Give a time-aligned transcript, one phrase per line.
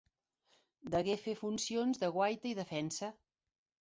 [0.95, 3.11] Degué fer funcions de guaita i defensa.